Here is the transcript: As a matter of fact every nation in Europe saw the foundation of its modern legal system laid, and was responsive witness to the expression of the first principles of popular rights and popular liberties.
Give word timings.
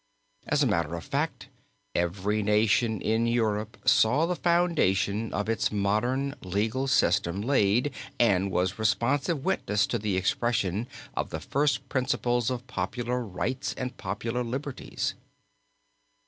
As 0.47 0.63
a 0.63 0.65
matter 0.65 0.95
of 0.95 1.03
fact 1.03 1.49
every 1.93 2.41
nation 2.41 2.99
in 3.03 3.27
Europe 3.27 3.77
saw 3.85 4.25
the 4.25 4.35
foundation 4.35 5.31
of 5.31 5.47
its 5.47 5.71
modern 5.71 6.33
legal 6.41 6.87
system 6.87 7.39
laid, 7.43 7.93
and 8.19 8.49
was 8.49 8.79
responsive 8.79 9.45
witness 9.45 9.85
to 9.85 9.99
the 9.99 10.17
expression 10.17 10.87
of 11.15 11.29
the 11.29 11.39
first 11.39 11.87
principles 11.87 12.49
of 12.49 12.65
popular 12.65 13.21
rights 13.23 13.75
and 13.77 13.95
popular 13.97 14.43
liberties. 14.43 15.13